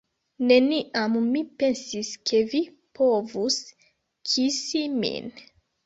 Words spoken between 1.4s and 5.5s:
pensis, ke vi povus kisi min.